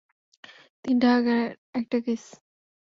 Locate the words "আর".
1.35-1.45